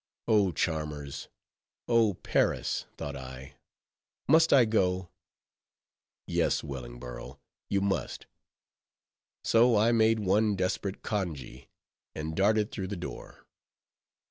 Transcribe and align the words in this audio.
Oh, 0.27 0.51
charmers! 0.51 1.27
oh, 1.87 2.15
Peris! 2.15 2.87
thought 2.97 3.15
I, 3.15 3.53
must 4.27 4.51
I 4.51 4.65
go? 4.65 5.09
Yes, 6.25 6.63
Wellingborough, 6.63 7.39
you 7.69 7.81
must; 7.81 8.25
so 9.43 9.77
I 9.77 9.91
made 9.91 10.17
one 10.17 10.55
desperate 10.55 11.03
congee, 11.03 11.67
and 12.15 12.35
darted 12.35 12.71
through 12.71 12.87
the 12.87 12.95
door. 12.97 13.45